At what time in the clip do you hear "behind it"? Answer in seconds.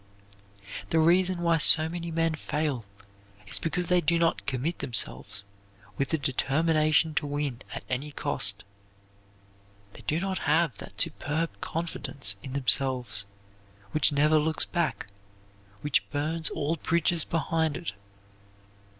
17.23-17.93